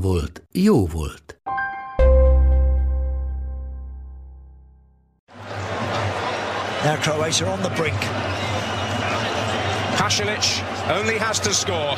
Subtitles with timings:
[0.00, 1.38] volt, jó volt.
[6.84, 7.98] Now Croatia on the brink.
[9.96, 11.96] Pasalic only has to score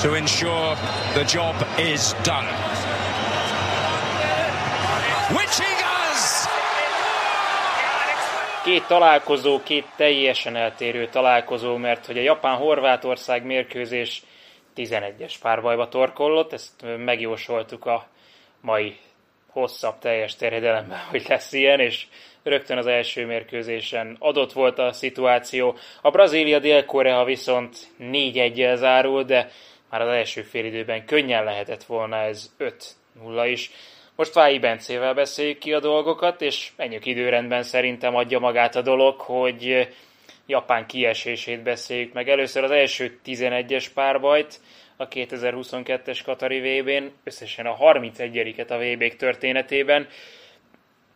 [0.00, 0.76] to ensure
[1.14, 2.46] the job is done.
[5.30, 6.46] Which he does!
[8.64, 14.22] Két találkozó, két teljesen eltérő találkozó, mert hogy a Japán-Horvátország mérkőzés
[14.78, 18.06] 11-es párbajba torkollott, ezt megjósoltuk a
[18.60, 18.96] mai
[19.50, 22.06] hosszabb teljes terjedelemben, hogy lesz ilyen, és
[22.42, 25.76] rögtön az első mérkőzésen adott volt a szituáció.
[26.02, 29.50] A Brazília-Dél-Korea viszont 4-1-el zárul, de
[29.90, 33.70] már az első félidőben könnyen lehetett volna ez 5-0 is.
[34.16, 39.20] Most Vái Bencével beszéljük ki a dolgokat, és menjünk időrendben szerintem adja magát a dolog,
[39.20, 39.88] hogy
[40.50, 42.28] Japán kiesését beszéljük meg.
[42.28, 44.60] Először az első 11-es párbajt
[44.96, 50.08] a 2022-es Katari VB-n, összesen a 31-et a vb történetében.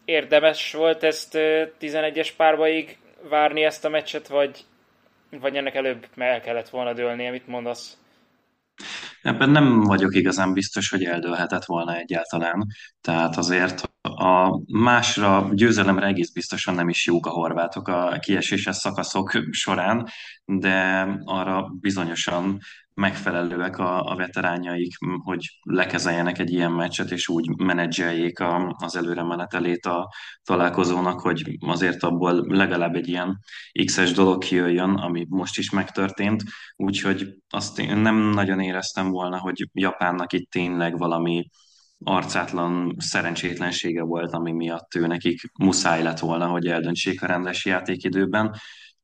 [0.05, 1.39] Érdemes volt ezt
[1.81, 4.59] 11-es párbaig várni ezt a meccset, vagy,
[5.31, 7.31] vagy ennek előbb el kellett volna dőlnie?
[7.31, 8.02] Mit mondasz?
[9.23, 12.67] Ebben nem vagyok igazán biztos, hogy eldőlhetett volna egyáltalán.
[13.01, 19.31] Tehát azért a másra győzelemre egész biztosan nem is jók a horvátok a kieséses szakaszok
[19.51, 20.09] során,
[20.45, 22.59] de arra bizonyosan
[22.95, 29.23] megfelelőek a, a veterányaik, hogy lekezeljenek egy ilyen meccset, és úgy menedzseljék a, az előre
[29.23, 30.09] menetelét a
[30.45, 33.39] találkozónak, hogy azért abból legalább egy ilyen
[33.85, 36.42] X-es dolog kijöjjön, ami most is megtörtént.
[36.77, 41.47] Úgyhogy azt én nem nagyon éreztem volna, hogy Japánnak itt tényleg valami
[42.05, 48.55] arcátlan szerencsétlensége volt, ami miatt ő nekik muszáj lett volna, hogy eldöntsék a rendes játékidőben.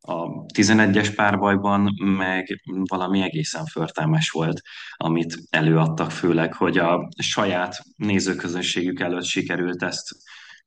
[0.09, 4.61] A 11-es párbajban meg valami egészen förtelmes volt,
[4.97, 10.09] amit előadtak, főleg, hogy a saját nézőközönségük előtt sikerült ezt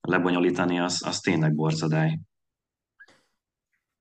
[0.02, 2.20] lebonyolítani, az, az tényleg borzadály.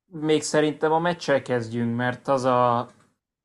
[0.06, 2.90] Még szerintem a meccsel kezdjünk, mert az a...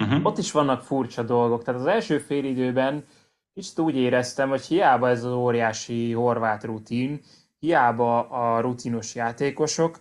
[0.03, 0.25] Uh-huh.
[0.25, 1.63] Ott is vannak furcsa dolgok.
[1.63, 3.05] Tehát az első fél időben
[3.53, 7.21] kicsit úgy éreztem, hogy hiába ez az óriási horvát rutin,
[7.59, 9.99] hiába a rutinos játékosok,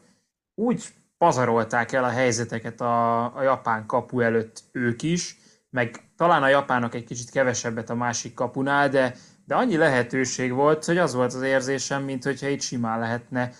[0.54, 0.82] úgy
[1.24, 5.38] pazarolták el a helyzeteket a, a japán kapu előtt ők is,
[5.70, 9.14] meg talán a japánok egy kicsit kevesebbet a másik kapunál, de,
[9.44, 13.50] de annyi lehetőség volt, hogy az volt az érzésem, mint hogyha itt simán lehetne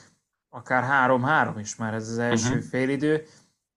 [0.48, 2.62] akár 3-3 is már ez az első uh-huh.
[2.62, 3.26] félidő,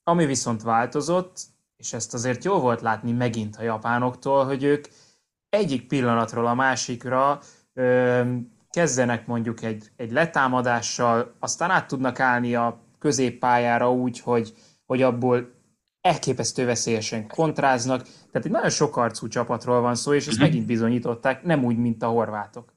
[0.04, 1.40] ami viszont változott,
[1.78, 4.86] és ezt azért jó volt látni megint a japánoktól, hogy ők
[5.50, 7.40] egyik pillanatról a másikra
[7.74, 8.22] ö,
[8.70, 14.54] kezdenek mondjuk egy, egy letámadással, aztán át tudnak állni a középpályára úgy, hogy,
[14.86, 15.56] hogy abból
[16.02, 18.02] elképesztő veszélyesen kontráznak.
[18.02, 20.48] Tehát egy nagyon sok arcú csapatról van szó, és ezt uh-huh.
[20.48, 22.74] megint bizonyították, nem úgy, mint a horvátok.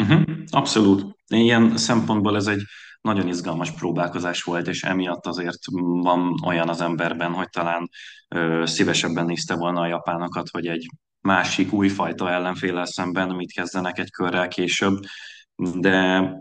[0.00, 0.22] Uh-huh.
[0.50, 1.16] Abszolút.
[1.26, 2.62] Ilyen szempontból ez egy
[3.00, 5.58] nagyon izgalmas próbálkozás volt, és emiatt azért
[6.02, 7.88] van olyan az emberben, hogy talán
[8.28, 10.86] ö, szívesebben nézte volna a japánokat, hogy egy
[11.20, 14.98] másik újfajta ellenféle szemben mit kezdenek egy körrel később,
[15.74, 16.32] de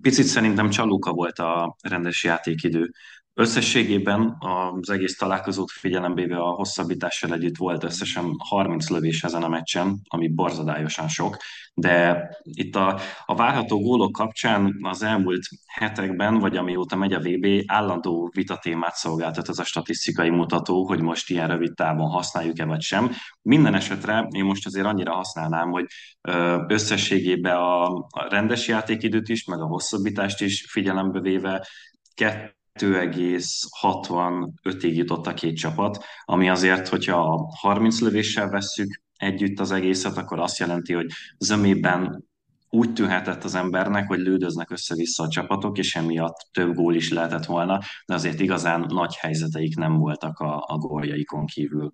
[0.00, 2.90] picit szerintem csalóka volt a rendes játékidő.
[3.34, 10.00] Összességében az egész találkozót figyelembe a hosszabbítással együtt volt összesen 30 lövés ezen a meccsen,
[10.08, 11.36] ami borzadályosan sok,
[11.74, 17.46] de itt a, a várható gólok kapcsán az elmúlt hetekben, vagy amióta megy a VB,
[17.66, 23.10] állandó vitatémát szolgáltat az a statisztikai mutató, hogy most ilyen rövid távon használjuk-e vagy sem.
[23.42, 25.86] Minden esetre én most azért annyira használnám, hogy
[26.68, 31.66] összességében a rendes játékidőt is, meg a hosszabbítást is figyelembe véve
[32.78, 40.38] 2,65-ig jutott a két csapat, ami azért, hogyha 30 lövéssel vesszük együtt az egészet, akkor
[40.38, 41.06] azt jelenti, hogy
[41.38, 42.28] zömében
[42.70, 47.44] úgy tűnhetett az embernek, hogy lődöznek össze-vissza a csapatok, és emiatt több gól is lehetett
[47.44, 51.92] volna, de azért igazán nagy helyzeteik nem voltak a, a góljaikon kívül.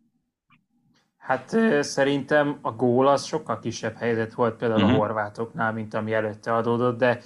[1.16, 4.96] Hát szerintem a gól az sokkal kisebb helyzet volt például uh-huh.
[4.96, 5.06] a mhm.
[5.06, 7.20] horvátoknál, mint ami előtte adódott, de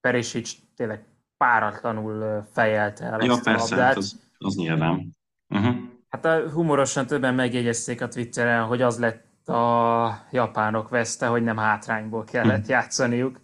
[0.00, 1.04] Perisic tényleg
[1.42, 3.86] páratlanul fejelte el ja, ezt persze, a labdát.
[3.86, 5.16] Hát az, az nyilván.
[5.48, 5.74] Uh-huh.
[6.08, 11.56] Hát a humorosan többen megjegyezték a Twitteren, hogy az lett a japánok veszte, hogy nem
[11.56, 12.70] hátrányból kellett hm.
[12.70, 13.40] játszaniuk.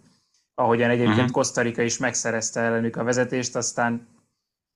[0.53, 1.85] Ahogyan egyébként uh-huh.
[1.85, 4.07] is megszerezte ellenük a vezetést, aztán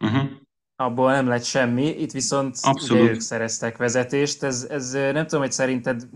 [0.03, 0.29] uh-huh.
[0.75, 1.85] abból nem lett semmi.
[1.85, 2.57] Itt viszont
[2.89, 4.43] ugye ők szereztek vezetést.
[4.43, 6.07] Ez, ez nem tudom, hogy szerinted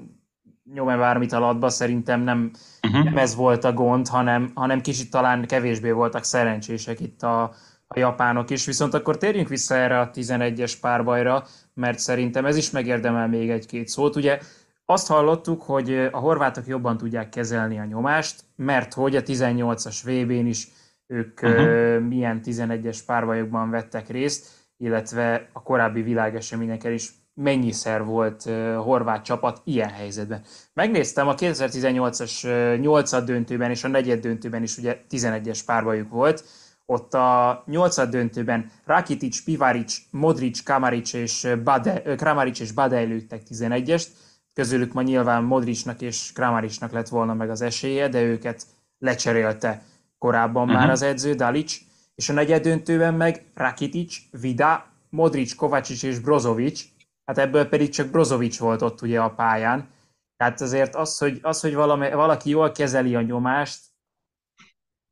[0.73, 2.51] nyom-e bármit alatba, szerintem nem,
[2.87, 3.03] uh-huh.
[3.03, 7.41] nem ez volt a gond, hanem, hanem kicsit talán kevésbé voltak szerencsések itt a,
[7.87, 8.65] a japánok is.
[8.65, 11.43] Viszont akkor térjünk vissza erre a 11-es párbajra,
[11.73, 14.15] mert szerintem ez is megérdemel még egy-két szót.
[14.15, 14.39] Ugye
[14.85, 20.45] azt hallottuk, hogy a horvátok jobban tudják kezelni a nyomást, mert hogy a 18-as VB-n
[20.45, 20.67] is
[21.07, 21.99] ők uh-huh.
[21.99, 24.47] milyen 11-es párbajokban vettek részt,
[24.77, 28.43] illetve a korábbi világeseményeken is mennyiszer volt
[28.75, 30.41] horvát csapat ilyen helyzetben.
[30.73, 32.41] Megnéztem, a 2018-as
[32.79, 36.43] 8 döntőben és a negyed döntőben is ugye 11-es párbajuk volt,
[36.85, 44.07] ott a 8 döntőben Rakitic, Pivaric, Modric, Kamaric és Bade, Kramaric és Bade lőttek 11-est,
[44.53, 48.65] közülük ma nyilván Modricnak és Kramaricnak lett volna meg az esélye, de őket
[48.99, 49.83] lecserélte
[50.17, 50.79] korábban uh-huh.
[50.79, 51.77] már az edző, Dalic,
[52.15, 56.85] és a negyed döntőben meg Rakitic, Vida, Modric, Kovacic és Brozovic,
[57.27, 59.89] hát ebből pedig csak Brozovic volt ott ugye a pályán.
[60.35, 63.85] Tehát azért az, hogy, az, hogy valami, valaki jól kezeli a nyomást,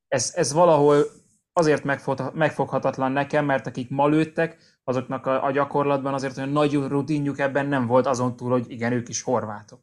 [0.07, 1.06] ez, ez valahol
[1.53, 1.83] azért
[2.33, 7.65] megfoghatatlan nekem, mert akik ma lőttek, azoknak a, a gyakorlatban azért olyan nagy rutinjuk ebben
[7.65, 9.79] nem volt azon túl, hogy igen, ők is horvátok.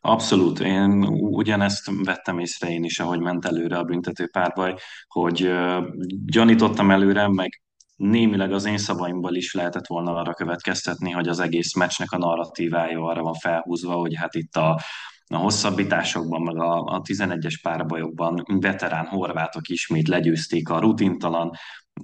[0.00, 4.74] Abszolút, én ugyanezt vettem észre én is, ahogy ment előre a büntető párbaj,
[5.06, 5.52] hogy
[6.26, 7.62] gyanítottam előre, meg
[8.00, 13.04] némileg az én szavaimból is lehetett volna arra következtetni, hogy az egész meccsnek a narratívája
[13.04, 14.80] arra van felhúzva, hogy hát itt a,
[15.26, 21.50] a hosszabbításokban, meg a, a 11-es párbajokban veterán horvátok ismét legyőzték a rutintalan,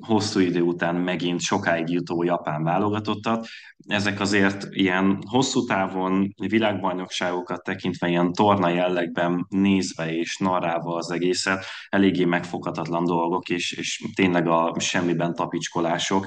[0.00, 3.46] hosszú idő után megint sokáig jutó japán válogatottat.
[3.86, 11.64] Ezek azért ilyen hosszú távon világbajnokságokat tekintve, ilyen torna jellegben nézve és narrálva az egészet,
[11.88, 16.26] eléggé megfoghatatlan dolgok, és, és tényleg a semmiben tapicskolások.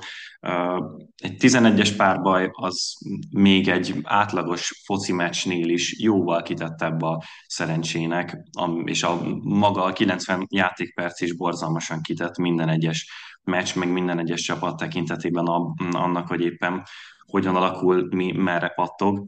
[1.15, 2.93] Egy 11-es párbaj az
[3.29, 8.37] még egy átlagos foci meccsnél is jóval kitettebb a szerencsének,
[8.83, 14.41] és a maga a 90 játékperc is borzalmasan kitett minden egyes meccs, meg minden egyes
[14.41, 15.45] csapat tekintetében
[15.91, 16.83] annak, hogy éppen
[17.25, 19.27] hogyan alakul, mi merre pattog.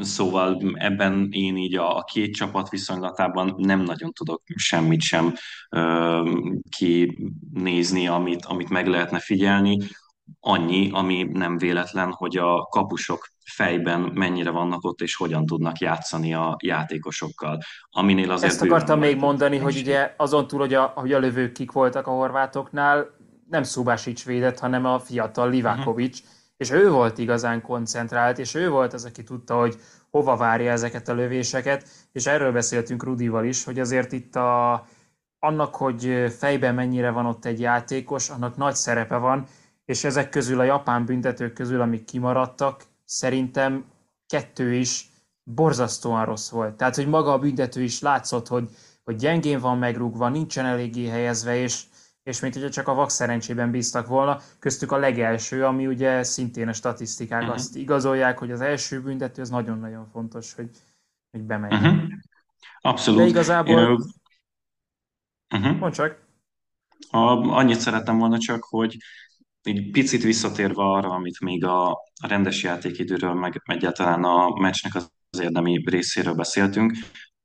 [0.00, 5.34] Szóval ebben én így a, a két csapat viszonylatában nem nagyon tudok semmit sem
[5.70, 6.34] ö,
[6.76, 9.78] kinézni, amit, amit meg lehetne figyelni.
[10.40, 16.34] Annyi, ami nem véletlen, hogy a kapusok fejben mennyire vannak ott, és hogyan tudnak játszani
[16.34, 17.58] a játékosokkal.
[17.90, 21.52] Aminél azért Ezt akartam még mondani, hogy ugye azon túl, hogy a, hogy a lövők
[21.52, 23.06] kik voltak a horvátoknál,
[23.48, 26.34] nem Szubásics védett, hanem a fiatal Livakovics, uh-huh.
[26.56, 29.76] és ő volt igazán koncentrált, és ő volt az, aki tudta, hogy
[30.10, 34.86] hova várja ezeket a lövéseket, és erről beszéltünk Rudival is, hogy azért itt a,
[35.38, 39.46] annak, hogy fejben mennyire van ott egy játékos, annak nagy szerepe van,
[39.90, 43.84] és ezek közül a japán büntetők közül, amik kimaradtak, szerintem
[44.26, 45.10] kettő is
[45.42, 46.76] borzasztóan rossz volt.
[46.76, 48.68] Tehát, hogy maga a büntető is látszott, hogy,
[49.04, 51.82] hogy gyengén van megrúgva, nincsen eléggé helyezve, és,
[52.22, 56.68] és mint ugye csak a vak szerencsében bíztak volna, köztük a legelső, ami ugye szintén
[56.68, 57.54] a statisztikák uh-huh.
[57.54, 60.70] azt igazolják, hogy az első büntető az nagyon-nagyon fontos, hogy,
[61.30, 61.72] hogy bemegy.
[61.72, 62.02] Uh-huh.
[62.80, 63.20] Abszolút.
[63.20, 64.04] De igazából...
[65.54, 65.78] Uh-huh.
[65.78, 66.18] Mondd csak.
[67.10, 67.18] A,
[67.56, 68.96] annyit szerettem volna csak, hogy
[69.62, 75.40] egy picit visszatérve arra, amit még a, a rendes játékidőről, meg egyáltalán a meccsnek az
[75.40, 76.92] érdemi részéről beszéltünk,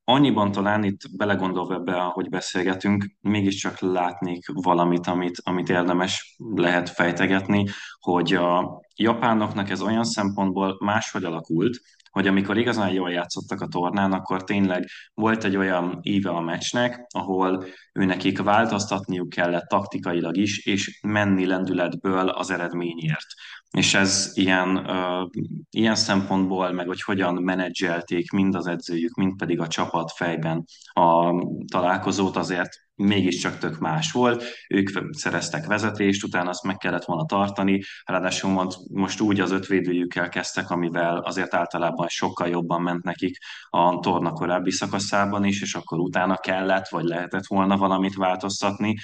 [0.08, 7.66] annyiban talán itt belegondolva ebbe, ahogy beszélgetünk, mégiscsak látnék valamit, amit, amit érdemes lehet fejtegetni,
[8.00, 11.80] hogy a japánoknak ez olyan szempontból máshogy alakult,
[12.16, 17.06] hogy amikor igazán jól játszottak a tornán, akkor tényleg volt egy olyan íve a meccsnek,
[17.10, 23.26] ahol őnekik változtatniuk kellett taktikailag is, és menni lendületből az eredményért.
[23.72, 25.30] És ez ilyen, uh,
[25.70, 31.34] ilyen szempontból, meg hogy hogyan menedzselték mind az edzőjük, mind pedig a csapat fejben a
[31.72, 34.44] találkozót, azért mégiscsak tök más volt.
[34.70, 40.70] Ők szereztek vezetést, utána azt meg kellett volna tartani, ráadásul most úgy az ötvédőjükkel kezdtek,
[40.70, 43.38] amivel azért általában sokkal jobban ment nekik
[43.70, 48.96] a torna korábbi szakaszában is, és akkor utána kellett, vagy lehetett volna valamit változtatni.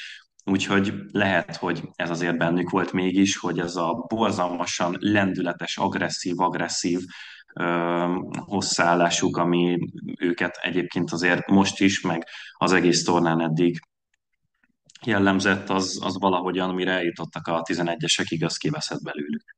[0.46, 7.00] Úgyhogy lehet, hogy ez azért bennük volt mégis, hogy ez a borzalmasan lendületes, agresszív, agresszív
[8.32, 13.80] hosszállásuk, ami őket egyébként azért most is, meg az egész tornán eddig
[15.06, 19.56] jellemzett, az, az valahogyan, mire eljutottak a 11-esekig, az kiveszett belőlük.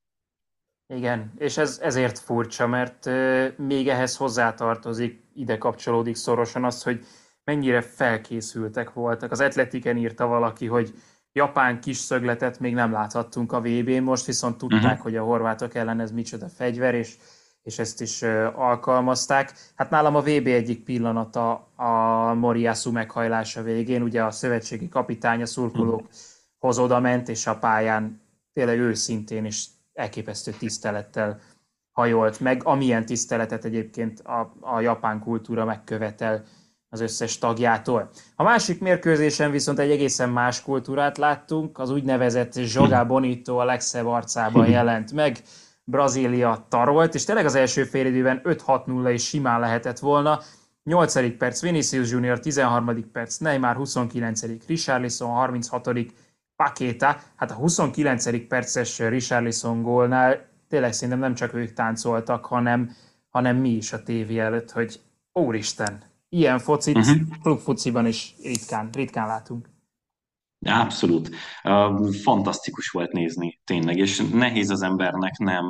[0.87, 3.09] Igen, és ez ezért furcsa, mert
[3.57, 7.05] még ehhez hozzátartozik, ide kapcsolódik szorosan az, hogy
[7.43, 9.31] mennyire felkészültek voltak.
[9.31, 10.93] Az Atletiken írta valaki, hogy
[11.31, 14.99] japán kis szögletet még nem láthattunk a VB-n, most viszont tudták, uh-huh.
[14.99, 17.15] hogy a horvátok ellen ez micsoda fegyver, és,
[17.63, 18.21] és ezt is
[18.55, 19.53] alkalmazták.
[19.75, 25.45] Hát nálam a VB egyik pillanata a Moriasu meghajlása végén, ugye a szövetségi kapitány, a
[25.45, 26.13] szurkolók uh-huh.
[26.59, 28.21] hoz oda ment, és a pályán
[28.53, 31.39] tényleg őszintén és elképesztő tisztelettel
[31.91, 36.43] hajolt meg, amilyen tiszteletet egyébként a, a japán kultúra megkövetel
[36.89, 38.09] az összes tagjától.
[38.35, 44.05] A másik mérkőzésen viszont egy egészen más kultúrát láttunk, az úgynevezett Jogá Bonito a legszebb
[44.05, 45.37] arcában jelent meg,
[45.83, 50.39] Brazília tarolt, és tényleg az első félidőben 5-6-0 is simán lehetett volna.
[50.83, 51.37] 8.
[51.37, 53.11] perc Vinicius Junior, 13.
[53.11, 54.41] perc Neymar, 29.
[54.67, 55.89] Richarlison, 36.
[56.55, 57.17] Pakéta.
[57.35, 58.47] Hát a 29.
[58.47, 62.91] perces Richarlison gólnál tényleg szerintem nem csak ők táncoltak, hanem,
[63.29, 64.99] hanem mi is a tévé előtt, hogy
[65.33, 67.17] úristen, ilyen focit uh-huh.
[67.41, 69.72] klubfociban is ritkán, ritkán látunk.
[70.63, 71.29] Abszolút.
[72.21, 75.65] Fantasztikus volt nézni, tényleg, és nehéz az embernek nem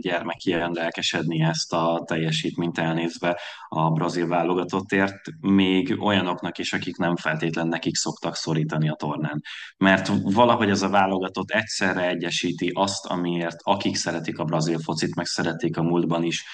[0.00, 7.68] gyermekien lelkesedni ezt a teljesítményt elnézve a brazil válogatottért, még olyanoknak is, akik nem feltétlen
[7.68, 9.42] nekik szoktak szorítani a tornán.
[9.76, 15.26] Mert valahogy ez a válogatott egyszerre egyesíti azt, amiért akik szeretik a brazil focit, meg
[15.26, 16.44] szeretik a múltban is,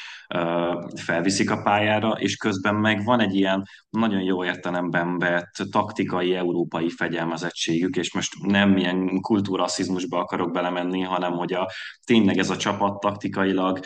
[0.96, 6.90] felviszik a pályára, és közben meg van egy ilyen nagyon jó értelemben vett taktikai európai
[6.90, 11.70] fegyelmezettségük, és most nem ilyen kultúrasszizmusba akarok belemenni, hanem hogy a,
[12.04, 13.78] tényleg ez a csapat taktikailag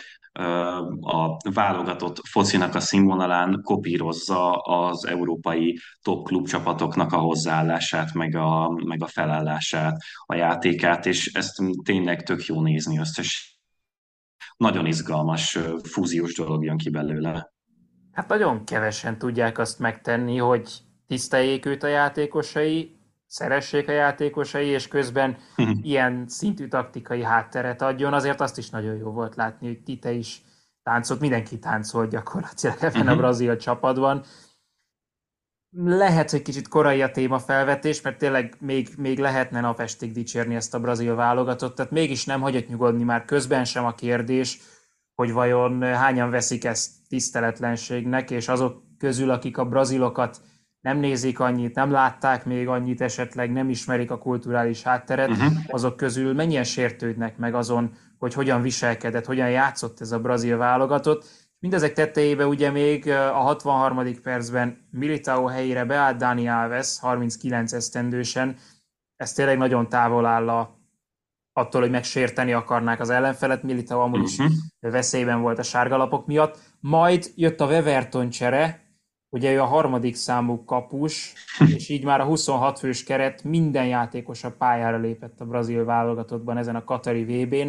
[1.01, 9.03] a válogatott focinak a színvonalán kopírozza az európai top klubcsapatoknak a hozzáállását, meg a, meg
[9.03, 13.56] a felállását, a játékát, és ezt tényleg tök jó nézni összes
[14.57, 17.51] nagyon izgalmas fúziós dolog jön ki belőle.
[18.11, 20.71] Hát nagyon kevesen tudják azt megtenni, hogy
[21.07, 25.37] tiszteljék őt a játékosai, szeressék a játékosai, és közben
[25.81, 28.13] ilyen szintű taktikai hátteret adjon.
[28.13, 30.41] Azért azt is nagyon jó volt látni, hogy Tite is
[30.83, 34.23] táncolt, mindenki táncolt gyakorlatilag ebben a brazil csapatban
[35.71, 40.73] lehet, hogy kicsit korai a téma felvetés, mert tényleg még, még lehetne napestig dicsérni ezt
[40.73, 44.59] a brazil válogatottat, mégis nem hagyott nyugodni már közben sem a kérdés,
[45.15, 50.41] hogy vajon hányan veszik ezt tiszteletlenségnek, és azok közül, akik a brazilokat
[50.81, 55.53] nem nézik annyit, nem látták még annyit esetleg, nem ismerik a kulturális hátteret, uh-huh.
[55.67, 61.46] azok közül mennyien sértődnek meg azon, hogy hogyan viselkedett, hogyan játszott ez a brazil válogatott,
[61.59, 64.21] Mindezek tetejébe ugye még a 63.
[64.21, 68.57] percben Militao helyére beállt Dani Alves 39 esztendősen.
[69.15, 70.79] Ez tényleg nagyon távol áll a,
[71.53, 73.63] attól, hogy megsérteni akarnák az ellenfelet.
[73.63, 74.55] Militao amúgy is uh-huh.
[74.79, 76.59] veszélyben volt a sárgalapok miatt.
[76.79, 78.87] Majd jött a Weverton csere,
[79.29, 81.33] ugye ő a harmadik számú kapus,
[81.75, 86.57] és így már a 26 fős keret minden játékos a pályára lépett a brazil válogatottban
[86.57, 87.67] ezen a Katari VB-n.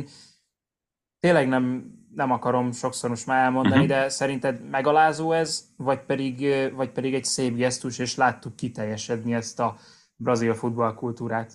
[1.21, 3.97] Tényleg nem nem akarom sokszor most már elmondani, uh-huh.
[3.97, 9.61] de szerinted megalázó ez, vagy pedig, vagy pedig egy szép gesztus, és láttuk kiteljesedni ezt
[9.61, 9.77] a
[10.17, 11.53] brazil futballkultúrát?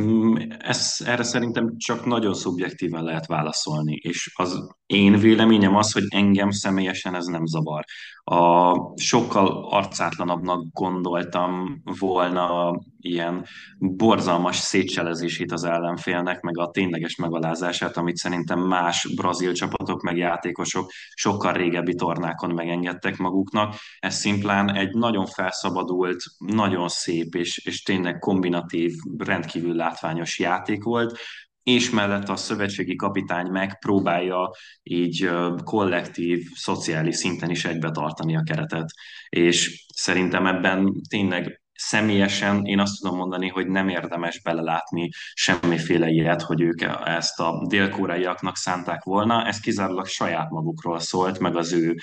[0.00, 6.02] Mm, ez, erre szerintem csak nagyon szubjektíven lehet válaszolni, és az én véleményem az, hogy
[6.08, 7.84] engem személyesen ez nem zavar.
[8.24, 13.46] A sokkal arcátlanabbnak gondoltam volna ilyen
[13.78, 20.90] borzalmas szétselezését az ellenfélnek, meg a tényleges megalázását, amit szerintem más brazil csapatok, meg játékosok
[21.14, 23.74] sokkal régebbi tornákon megengedtek maguknak.
[23.98, 31.18] Ez szimplán egy nagyon felszabadult, nagyon szép és, és tényleg kombinatív, rendkívül látványos játék volt,
[31.62, 34.50] és mellett a szövetségi kapitány megpróbálja
[34.82, 35.30] így
[35.64, 38.90] kollektív, szociális szinten is egybe tartani a keretet.
[39.28, 46.42] És szerintem ebben tényleg személyesen én azt tudom mondani, hogy nem érdemes belelátni semmiféle ilyet,
[46.42, 49.46] hogy ők ezt a dél-koreaiaknak szánták volna.
[49.46, 51.94] Ez kizárólag saját magukról szólt, meg az ő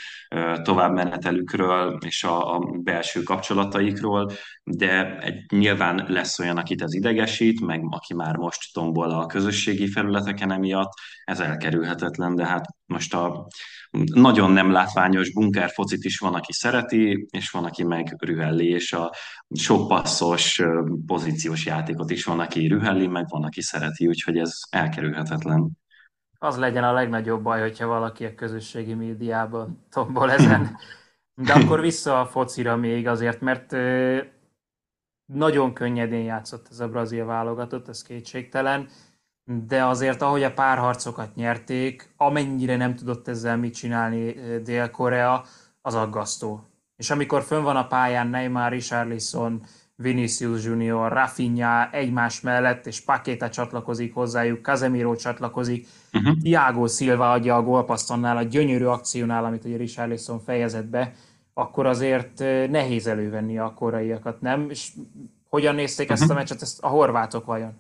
[0.62, 4.32] továbbmenetelükről és a, a belső kapcsolataikról,
[4.64, 9.88] de egy, nyilván lesz olyan, akit ez idegesít, meg aki már most tombol a közösségi
[9.88, 10.92] felületeken emiatt,
[11.24, 13.48] ez elkerülhetetlen, de hát most a
[14.14, 18.94] nagyon nem látványos bunker focit is van, aki szereti, és van, aki meg rühelli, és
[18.94, 19.14] a
[19.54, 20.62] sok passzos
[21.06, 25.72] pozíciós játékot is van, aki rühelli, meg van, aki szereti, úgyhogy ez elkerülhetetlen.
[26.40, 30.78] Az legyen a legnagyobb baj, hogyha valaki a közösségi médiában tombol ezen.
[31.34, 33.72] De akkor vissza a focira még azért, mert
[35.34, 38.90] nagyon könnyedén játszott ez a brazil válogatott, ez kétségtelen
[39.48, 45.44] de azért ahogy a párharcokat nyerték, amennyire nem tudott ezzel mit csinálni Dél-Korea,
[45.82, 46.64] az aggasztó.
[46.96, 49.62] És amikor fönn van a pályán Neymar, Richarlison,
[49.96, 56.38] Vinicius Junior, Rafinha egymás mellett, és Pakéta csatlakozik hozzájuk, Casemiro csatlakozik, uh-huh.
[56.42, 61.14] Thiago Silva adja a gólpaszt annál a gyönyörű akciónál, amit ugye Richarlison fejezett be,
[61.54, 62.40] akkor azért
[62.70, 64.70] nehéz elővenni a koraiakat, nem?
[64.70, 64.92] És
[65.50, 66.22] hogyan nézték uh-huh.
[66.22, 66.42] ezt a mhm.
[66.42, 67.74] meccset, ezt a horvátok vajon?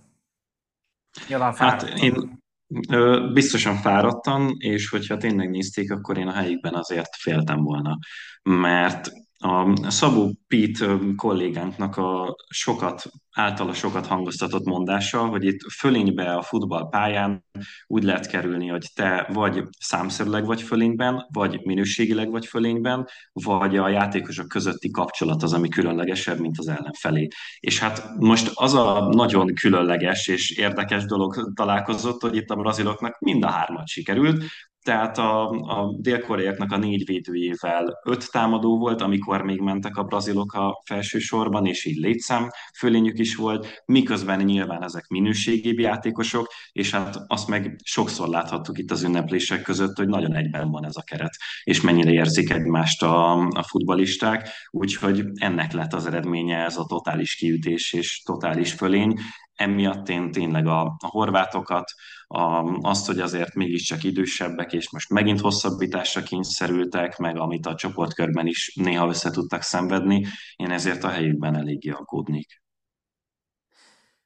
[1.27, 2.41] Nyilván hát én
[2.89, 7.97] ö, biztosan fáradtam, és hogyha tényleg nézték, akkor én a helyükben azért féltem volna,
[8.43, 16.41] mert a Szabó Pít kollégánknak a sokat, általa sokat hangoztatott mondása, hogy itt fölénybe a
[16.41, 17.45] futballpályán
[17.87, 23.89] úgy lehet kerülni, hogy te vagy számszerűleg vagy fölényben, vagy minőségileg vagy fölényben, vagy a
[23.89, 27.27] játékosok közötti kapcsolat az, ami különlegesebb, mint az ellenfelé.
[27.59, 33.19] És hát most az a nagyon különleges és érdekes dolog találkozott, hogy itt a braziloknak
[33.19, 34.43] mind a hármat sikerült,
[34.87, 40.53] tehát a, a dél-koreaiaknak a négy védőjével öt támadó volt, amikor még mentek a brazilok
[40.53, 46.91] a felső sorban, és így létszám fölényük is volt, miközben nyilván ezek minőségébb játékosok, és
[46.91, 51.03] hát azt meg sokszor láthattuk itt az ünneplések között, hogy nagyon egyben van ez a
[51.03, 56.85] keret, és mennyire érzik egymást a, a futbalisták, úgyhogy ennek lett az eredménye ez a
[56.85, 59.13] totális kiütés és totális fölény,
[59.55, 61.91] emiatt én tényleg a, a horvátokat,
[62.27, 68.47] a, azt, hogy azért mégiscsak idősebbek, és most megint hosszabbításra kényszerültek, meg amit a csoportkörben
[68.47, 72.61] is néha össze tudtak szenvedni, én ezért a helyükben eléggé aggódnék.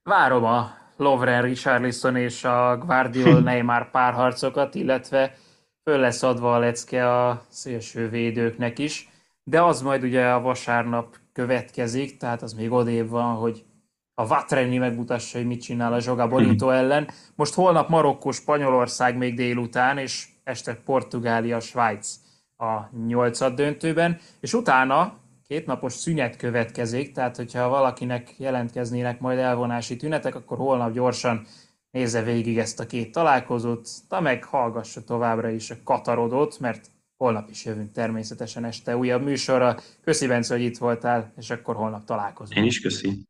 [0.03, 5.37] Várom a Lovren, Richarlison és a Guardiol Neymar párharcokat, illetve
[5.83, 9.09] föl lesz adva a lecke a szélső védőknek is,
[9.43, 13.63] de az majd ugye a vasárnap következik, tehát az még odébb van, hogy
[14.13, 16.69] a Vatreni megmutassa, hogy mit csinál a Zsoga mhm.
[16.69, 17.09] ellen.
[17.35, 22.15] Most holnap Marokkó, Spanyolország még délután, és este Portugália, Svájc
[22.57, 29.95] a nyolcad döntőben, és utána két napos szünet következik, tehát hogyha valakinek jelentkeznének majd elvonási
[29.95, 31.45] tünetek, akkor holnap gyorsan
[31.91, 37.49] nézze végig ezt a két találkozót, de meg hallgassa továbbra is a Katarodot, mert holnap
[37.49, 39.77] is jövünk természetesen este újabb műsorra.
[40.03, 42.59] Köszi Bence, hogy itt voltál, és akkor holnap találkozunk.
[42.59, 43.29] Én is köszi.